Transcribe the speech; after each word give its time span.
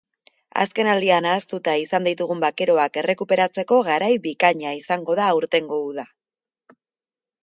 Azkenaldian 0.61 1.25
ahaztuta 1.31 1.73
izan 1.81 2.07
ditugun 2.07 2.39
bakeroak 2.43 2.97
errekuperatzeko 3.01 3.77
garai 3.89 4.09
bikaina 4.23 4.71
izango 4.79 5.19
da 5.21 5.29
aurtengo 5.35 5.79
uda. 5.91 6.07